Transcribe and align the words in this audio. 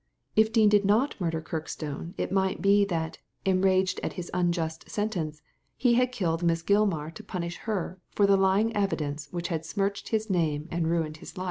If 0.35 0.51
Dean 0.51 0.67
did 0.67 0.83
not 0.83 1.13
murder 1.21 1.41
Kirkstone 1.43 2.15
it 2.17 2.31
might 2.31 2.59
be 2.59 2.85
that, 2.85 3.19
enraged 3.45 3.99
at 4.01 4.13
his 4.13 4.31
unjust 4.33 4.89
sentence, 4.89 5.43
he 5.77 5.93
had 5.93 6.11
killed 6.11 6.41
Miss 6.41 6.63
Gilmar 6.63 7.11
to 7.13 7.23
punish 7.23 7.57
her 7.69 7.99
for 8.09 8.25
the 8.25 8.35
lying 8.35 8.75
evidence 8.75 9.27
which 9.31 9.49
had 9.49 9.63
smirched 9.63 10.09
his 10.09 10.27
name 10.27 10.67
and 10.71 10.89
ruined 10.89 11.17
his 11.17 11.37
life. 11.37 11.39